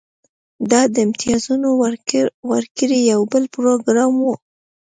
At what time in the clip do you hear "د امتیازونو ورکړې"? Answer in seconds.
0.93-2.97